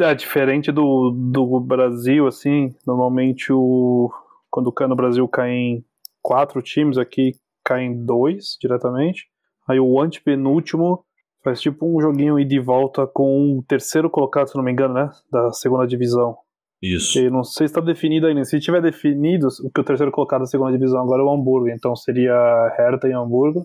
[0.00, 4.10] é, é, diferente do, do Brasil, assim, normalmente o
[4.50, 5.84] quando cai no Brasil cai em
[6.22, 7.34] quatro times, aqui
[7.68, 9.26] cai em dois diretamente.
[9.68, 11.04] Aí o antepenúltimo
[11.44, 15.10] faz tipo um joguinho e volta com o terceiro colocado, se não me engano, né?
[15.30, 16.36] Da segunda divisão.
[16.80, 17.18] Isso.
[17.18, 18.44] E não sei se está definido ainda.
[18.44, 21.68] Se tiver definido, o que o terceiro colocado da segunda divisão agora é o Hamburgo.
[21.68, 22.34] Então seria
[22.78, 23.64] Hertha e Hamburgo.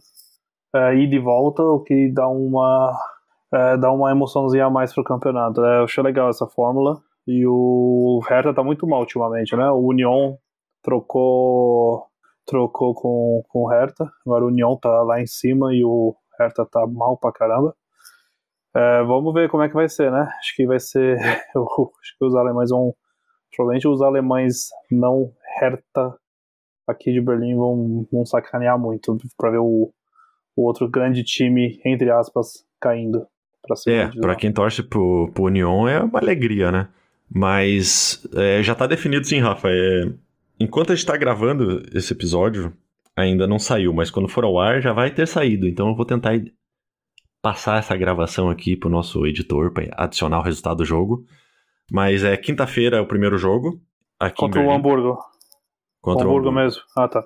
[0.75, 2.91] É, e volta, o que dá uma,
[3.53, 5.63] é, dá uma emoçãozinha a mais pro campeonato.
[5.63, 6.99] É, eu achei legal essa fórmula.
[7.25, 9.69] E o Hertha tá muito mal ultimamente, né?
[9.69, 10.35] O Union
[10.81, 12.07] trocou
[12.45, 14.11] trocou com, com o Hertha.
[14.25, 17.75] Agora o Union tá lá em cima e o Hertha tá mal pra caramba.
[18.75, 20.27] É, vamos ver como é que vai ser, né?
[20.39, 21.17] Acho que vai ser.
[21.55, 21.63] Eu,
[22.01, 22.93] acho que os alemães vão.
[23.55, 26.17] Provavelmente os alemães não Hertha
[26.87, 29.93] aqui de Berlim vão, vão sacanear muito para ver o,
[30.55, 33.27] o outro grande time, entre aspas, caindo.
[33.61, 36.89] Pra é, para quem torce pro, pro Union é uma alegria, né?
[37.29, 39.69] Mas é, já tá definido sim, Rafa.
[39.69, 40.05] É,
[40.59, 42.75] enquanto a gente tá gravando esse episódio,
[43.15, 45.67] ainda não saiu, mas quando for ao ar já vai ter saído.
[45.67, 46.33] Então eu vou tentar
[47.41, 51.25] passar essa gravação aqui pro nosso editor para adicionar o resultado do jogo.
[51.91, 53.81] Mas é quinta-feira é o primeiro jogo.
[54.19, 55.17] Aqui Contra o Hamburgo.
[56.01, 56.81] Contra o Hamburgo, mesmo.
[56.97, 57.23] Ah, tá.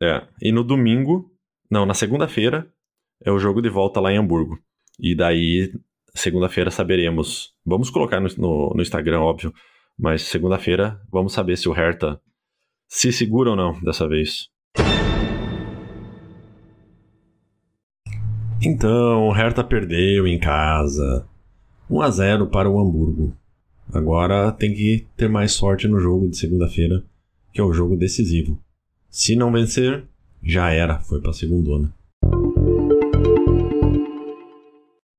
[0.00, 0.26] É.
[0.40, 1.30] E no domingo,
[1.70, 2.70] não, na segunda-feira
[3.24, 4.58] é o jogo de volta lá em Hamburgo.
[5.00, 5.72] E daí,
[6.14, 7.54] segunda-feira saberemos.
[7.64, 9.52] Vamos colocar no, no, no Instagram, óbvio.
[9.98, 12.20] Mas segunda-feira vamos saber se o Hertha
[12.88, 14.48] se segura ou não dessa vez.
[18.62, 21.26] Então, o Hertha perdeu em casa.
[21.88, 23.36] 1 a 0 para o Hamburgo.
[23.92, 27.04] Agora tem que ter mais sorte no jogo de segunda-feira,
[27.52, 28.58] que é o jogo decisivo.
[29.08, 30.04] Se não vencer,
[30.42, 31.94] já era, foi para a segundona.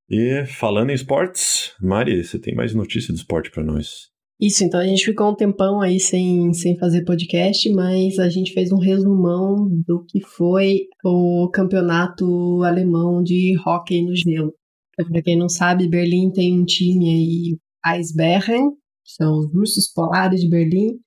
[0.09, 4.09] E falando em esportes, Mari, você tem mais notícia do esporte para nós?
[4.39, 8.53] Isso, então a gente ficou um tempão aí sem, sem fazer podcast, mas a gente
[8.53, 14.53] fez um resumão do que foi o campeonato alemão de hóquei no gelo.
[14.95, 18.71] Para quem não sabe, Berlim tem um time aí, Eisbären,
[19.03, 20.99] são os ursos polares de Berlim,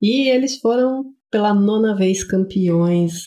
[0.00, 3.24] e eles foram pela nona vez campeões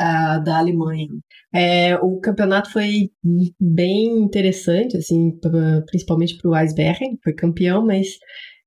[0.00, 1.08] uh, da Alemanha.
[1.54, 3.10] É, o campeonato foi
[3.60, 5.30] bem interessante, assim,
[5.86, 8.08] principalmente para o Eisbären, foi campeão, mas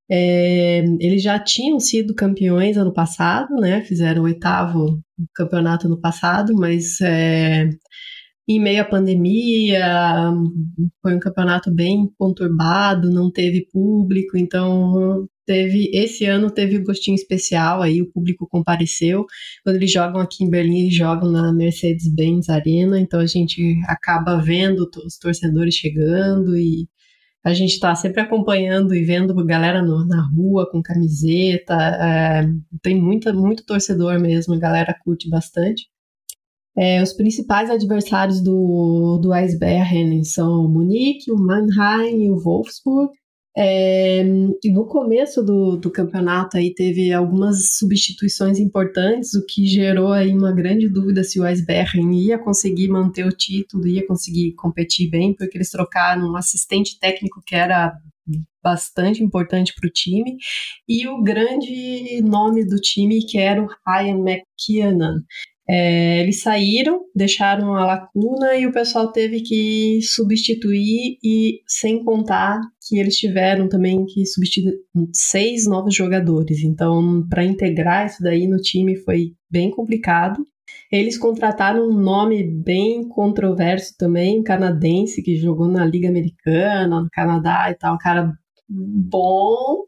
[0.09, 3.81] é, eles já tinham sido campeões ano passado, né?
[3.83, 4.99] Fizeram o oitavo
[5.35, 7.69] campeonato ano passado, mas é,
[8.47, 10.33] em meio à pandemia
[11.01, 17.15] foi um campeonato bem conturbado, não teve público, então teve esse ano teve um gostinho
[17.15, 19.25] especial aí, o público compareceu.
[19.63, 24.37] Quando eles jogam aqui em Berlim, eles jogam na Mercedes-Benz Arena, então a gente acaba
[24.41, 26.87] vendo os torcedores chegando e
[27.43, 31.73] a gente está sempre acompanhando e vendo galera no, na rua com camiseta.
[31.73, 32.45] É,
[32.81, 35.87] tem muita, muito torcedor mesmo, a galera curte bastante.
[36.77, 43.11] É, os principais adversários do, do Eisbären são o Munique, o Mannheim e o Wolfsburg.
[43.61, 50.31] É, no começo do, do campeonato aí teve algumas substituições importantes, o que gerou aí
[50.31, 55.33] uma grande dúvida se o Eisbären ia conseguir manter o título, ia conseguir competir bem,
[55.33, 57.91] porque eles trocaram um assistente técnico que era
[58.63, 60.37] bastante importante para o time,
[60.87, 65.19] e o grande nome do time que era o Ryan McKinnon.
[65.71, 72.59] É, eles saíram, deixaram a lacuna e o pessoal teve que substituir e sem contar
[72.87, 74.79] que eles tiveram também que substituir
[75.13, 76.63] seis novos jogadores.
[76.63, 80.43] Então, para integrar isso daí no time foi bem complicado.
[80.91, 87.69] Eles contrataram um nome bem controverso também, canadense que jogou na Liga Americana, no Canadá
[87.69, 88.33] e tal, um cara
[88.67, 89.83] bom,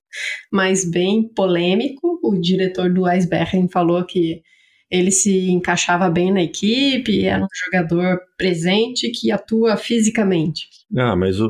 [0.52, 2.20] mas bem polêmico.
[2.24, 4.44] O diretor do Iceberg falou que
[4.92, 10.68] ele se encaixava bem na equipe, era um jogador presente que atua fisicamente.
[10.98, 11.48] Ah, mas o,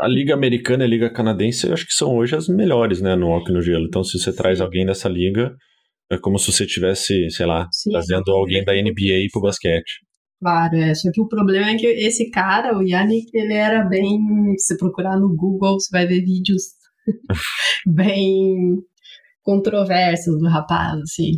[0.00, 3.14] a Liga Americana e a Liga Canadense eu acho que são hoje as melhores, né,
[3.14, 3.84] no hockey no gelo.
[3.84, 5.54] Então, se você traz alguém dessa liga,
[6.10, 10.00] é como se você tivesse, sei lá, Sim, trazendo alguém da NBA pro basquete.
[10.40, 10.94] Claro, é.
[10.94, 14.18] Só que o problema é que esse cara, o Yannick, ele era bem.
[14.56, 16.62] Se procurar no Google, você vai ver vídeos
[17.86, 18.78] bem
[19.42, 21.32] controversos do rapaz, assim.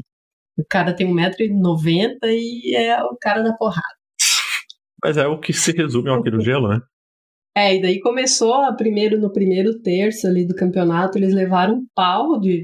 [0.58, 3.96] O cara tem 1,90m e é o cara da porrada.
[5.02, 6.80] Mas é o que se resume ao aqui no gelo, né?
[7.56, 12.40] É, e daí começou a primeiro no primeiro terço ali do campeonato, eles levaram pau,
[12.40, 12.62] de,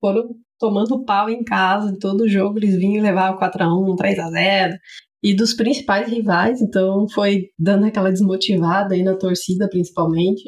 [0.00, 4.76] foram tomando pau em casa, em todo jogo eles vinham e levavam 4x1, 3x0.
[5.24, 10.42] E dos principais rivais, então foi dando aquela desmotivada aí na torcida, principalmente.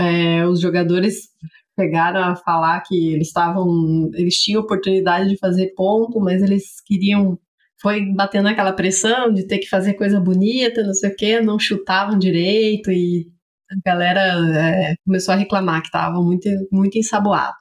[0.00, 1.28] É, os jogadores
[1.76, 7.38] pegaram a falar que eles estavam, eles tinham oportunidade de fazer ponto, mas eles queriam
[7.80, 11.58] foi batendo aquela pressão de ter que fazer coisa bonita, não sei o que, não
[11.58, 13.26] chutavam direito e
[13.70, 14.20] a galera
[14.58, 17.54] é, começou a reclamar que estava muito, muito ensaboado.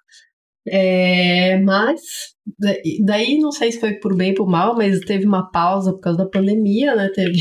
[0.67, 2.01] É, mas
[3.05, 5.99] daí não sei se foi por bem ou por mal, mas teve uma pausa por
[5.99, 7.09] causa da pandemia, né?
[7.13, 7.37] Teve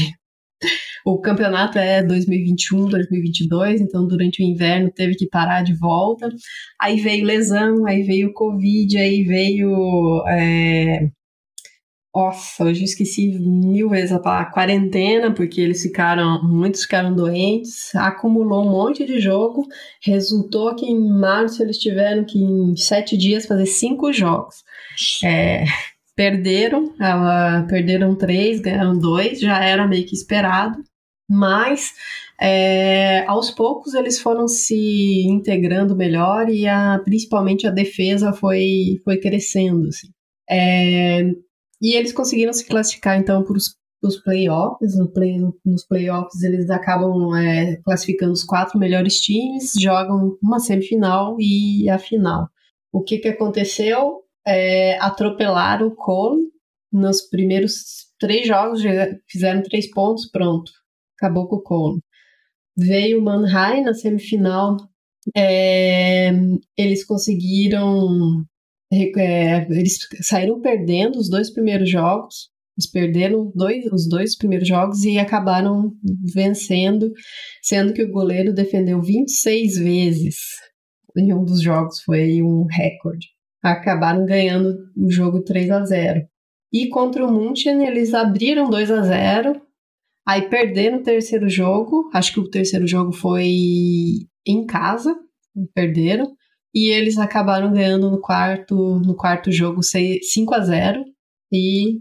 [1.05, 6.29] o campeonato é 2021, 2022, então durante o inverno teve que parar de volta.
[6.81, 10.25] Aí veio lesão, aí veio Covid, aí veio.
[10.27, 11.11] É...
[12.15, 17.95] Nossa, hoje eu esqueci mil vezes a palavra quarentena, porque eles ficaram, muitos ficaram doentes,
[17.97, 19.67] acumulou um monte de jogo,
[20.01, 24.63] resultou que em março eles tiveram que em sete dias fazer cinco jogos.
[25.25, 25.65] É,
[26.17, 30.79] perderam, ela, perderam três, ganharam dois, já era meio que esperado.
[31.29, 31.93] Mas
[32.41, 39.19] é, aos poucos eles foram se integrando melhor e a, principalmente a defesa foi, foi
[39.19, 39.89] crescendo.
[39.89, 40.09] Assim.
[40.49, 41.23] É,
[41.81, 44.99] e eles conseguiram se classificar então para os playoffs.
[44.99, 51.37] No play, nos playoffs eles acabam é, classificando os quatro melhores times, jogam uma semifinal
[51.41, 52.49] e a final.
[52.93, 54.23] O que, que aconteceu?
[54.47, 56.43] É, atropelaram o Cole
[56.93, 58.83] nos primeiros três jogos,
[59.27, 60.71] fizeram três pontos, pronto
[61.17, 62.01] acabou com o Colo.
[62.77, 64.77] Veio o Mannheim na semifinal.
[65.37, 66.31] É,
[66.77, 68.45] eles conseguiram.
[68.93, 72.51] É, eles saíram perdendo os dois primeiros jogos.
[72.77, 75.93] Eles perderam dois, os dois primeiros jogos e acabaram
[76.35, 77.13] vencendo,
[77.63, 80.37] sendo que o goleiro defendeu 26 vezes
[81.17, 83.29] em um dos jogos, foi um recorde.
[83.63, 86.21] Acabaram ganhando o jogo 3 a 0.
[86.73, 89.63] E contra o München, eles abriram 2 a 0
[90.27, 93.47] Aí perderam o terceiro jogo, acho que o terceiro jogo foi
[94.47, 95.15] em casa,
[95.75, 96.35] perderam.
[96.75, 101.05] E eles acabaram ganhando no quarto, no quarto jogo 5 a 0
[101.53, 102.01] e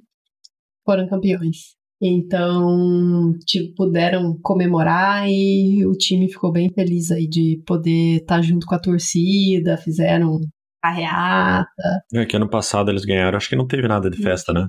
[0.85, 1.75] foram campeões.
[2.01, 8.41] Então, tipo, puderam comemorar e o time ficou bem feliz aí de poder estar tá
[8.41, 10.39] junto com a torcida, fizeram
[10.81, 12.03] carreata.
[12.13, 14.67] É que ano passado eles ganharam, acho que não teve nada de festa, né?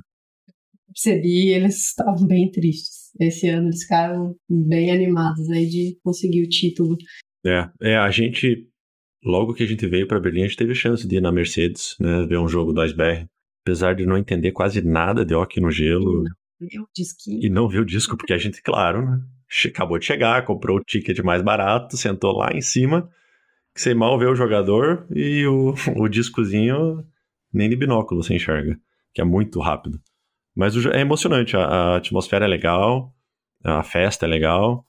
[0.87, 6.49] Percebi, eles estavam bem tristes esse ano eles ficaram bem animados aí de conseguir o
[6.49, 6.97] título.
[7.45, 8.69] É, é a gente,
[9.23, 11.97] logo que a gente veio para Berlim, a gente teve chance de ir na Mercedes,
[12.01, 13.27] né, ver um jogo do Iceberg.
[13.67, 16.25] Apesar de não entender quase nada de hockey no gelo.
[16.61, 16.87] Não.
[17.41, 19.21] E não viu o disco, porque a gente, claro, né,
[19.67, 23.09] acabou de chegar, comprou o ticket mais barato, sentou lá em cima,
[23.75, 27.05] que você mal vê o jogador e o, o discozinho
[27.53, 28.79] nem de binóculo você enxerga,
[29.13, 30.01] que é muito rápido.
[30.57, 33.13] Mas é emocionante, a, a, atmosfera é legal,
[33.63, 34.87] a festa é legal.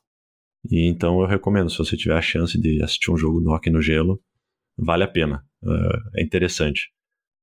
[0.69, 3.69] E então eu recomendo, se você tiver a chance de assistir um jogo do Rock
[3.69, 4.19] no Gelo,
[4.77, 5.43] vale a pena.
[5.63, 6.89] É, é interessante.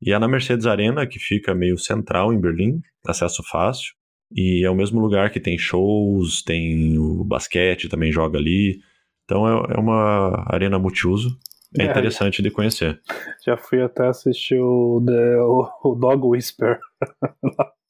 [0.01, 3.95] E é na Mercedes Arena, que fica meio central em Berlim, acesso fácil.
[4.35, 8.81] E é o mesmo lugar que tem shows, tem o basquete, também joga ali.
[9.25, 11.39] Então é, é uma arena multiuso.
[11.79, 13.01] É, é interessante de conhecer.
[13.45, 16.79] Já fui até assistir o, The, o, o Dog Whisper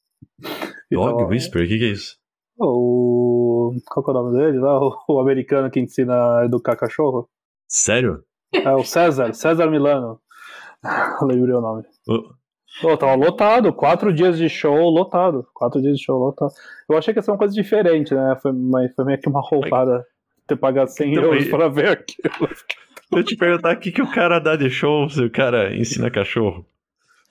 [0.90, 1.64] Dog então, Whisper?
[1.64, 2.16] O que, que, é isso?
[2.58, 3.72] O.
[3.86, 4.78] Qual é o nome dele lá?
[4.78, 7.28] O, o americano que ensina a educar cachorro?
[7.68, 8.22] Sério?
[8.52, 10.20] É o César, César Milano.
[11.22, 11.84] Lembrei o nome.
[12.82, 15.46] Oh, tava lotado, quatro dias de show lotado.
[15.54, 16.52] Quatro dias de show lotado.
[16.88, 18.36] Eu achei que ia ser uma coisa diferente, né?
[18.40, 20.04] Foi, mas foi meio que uma roubada
[20.46, 22.48] ter pagado 100 então, euros para ver aquilo.
[23.10, 26.10] Eu te perguntar o que, que o cara dá de show se o cara ensina
[26.10, 26.66] cachorro.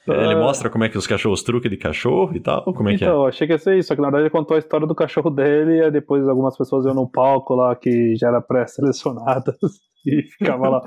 [0.08, 2.64] Ele mostra como é que os cachorros truque de cachorro e tal?
[2.74, 3.30] Como é que então, é?
[3.30, 5.30] achei que ia ser isso, só que na verdade ele contou a história do cachorro
[5.30, 9.56] dele e depois algumas pessoas iam no palco lá que já era pré-selecionadas
[10.06, 10.82] e ficava lá.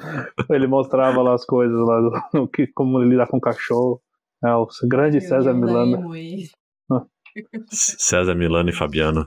[0.51, 4.01] ele mostrava lá as coisas lá, do, que, como ele lidar com o cachorro.
[4.45, 6.11] É, o grande César Milano.
[7.71, 9.27] César Milano e Fabiano.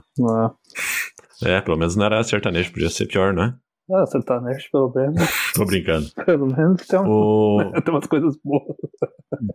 [1.42, 1.56] É.
[1.56, 3.54] é, pelo menos não era sertanejo, podia ser pior, né?
[3.90, 5.16] Ah, sertanejo, pelo menos.
[5.54, 6.10] Tô brincando.
[6.26, 7.72] Pelo menos tem, um, o...
[7.82, 8.76] tem umas coisas boas.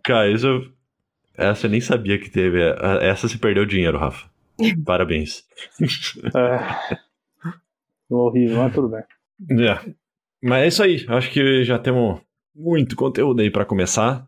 [0.04, 0.72] Cara, isso.
[1.36, 2.60] Essa eu nem sabia que teve.
[3.00, 4.28] Essa se perdeu dinheiro, Rafa.
[4.84, 5.44] Parabéns.
[6.34, 6.98] É.
[8.08, 9.02] Horrível, mas tudo bem.
[9.64, 9.94] É.
[10.42, 11.06] Mas é isso aí.
[11.08, 12.20] Acho que já temos
[12.54, 14.26] muito conteúdo aí para começar.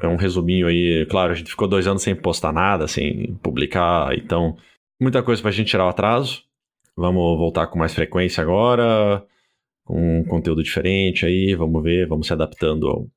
[0.00, 1.04] É um resuminho aí.
[1.06, 4.16] Claro, a gente ficou dois anos sem postar nada, sem publicar.
[4.16, 4.56] Então,
[5.00, 6.42] muita coisa pra gente tirar o atraso.
[6.96, 9.24] Vamos voltar com mais frequência agora
[9.88, 13.08] com um conteúdo diferente aí, vamos ver, vamos se adaptando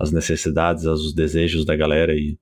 [0.00, 2.38] às necessidades, aos desejos da galera e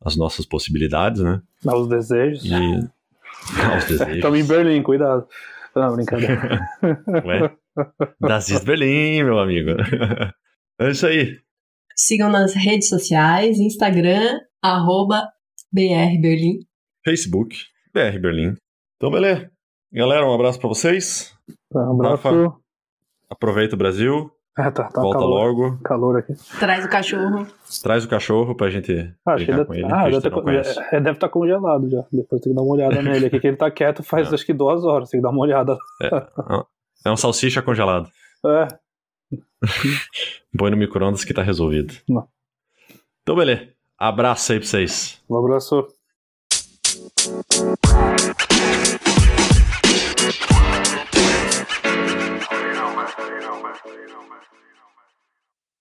[0.00, 1.42] às nossas possibilidades, né?
[1.66, 2.44] Aos desejos.
[2.44, 2.52] E...
[2.54, 4.14] Aos desejos.
[4.14, 5.26] Estamos em Berlim, cuidado.
[5.74, 6.60] Não, brincadeira.
[7.26, 7.56] Ué?
[8.20, 9.70] Das East Berlim, meu amigo.
[10.78, 11.38] É isso aí.
[11.96, 15.26] Sigam nas redes sociais, Instagram, arroba
[15.72, 16.58] BRBerlim.
[17.02, 17.56] Facebook,
[17.94, 18.54] BR Berlim.
[18.96, 19.50] Então, beleza.
[19.90, 21.34] Galera, um abraço para vocês.
[21.74, 22.28] Um abraço.
[22.28, 22.58] Rafa,
[23.30, 24.30] Aproveita o Brasil.
[24.58, 25.78] É, tá, tá volta calor, logo.
[25.82, 26.32] Calor aqui.
[26.58, 27.46] Traz o cachorro.
[27.82, 29.84] Traz o cachorro pra gente ah, brincar com ele.
[29.84, 30.38] Ah, deve, tá,
[30.92, 32.04] é, deve estar tá congelado já.
[32.10, 34.34] Depois tem que dar uma olhada nele aqui, que ele tá quieto faz é.
[34.34, 35.10] acho que duas horas.
[35.10, 35.76] Tem que dar uma olhada.
[36.02, 36.08] É,
[37.04, 38.08] é um salsicha congelado.
[38.46, 38.68] É.
[40.56, 41.94] Põe no micro-ondas que tá resolvido.
[42.08, 42.28] Não.
[43.22, 43.68] Então, beleza.
[43.98, 45.20] Abraço aí pra vocês.
[45.28, 45.88] Um abraço.